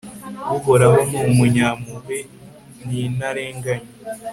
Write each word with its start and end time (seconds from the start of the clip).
uhoraho 0.57 0.97
ni 1.11 1.17
umunyampuhwe 1.31 2.15
n'intarenganya 2.85 3.89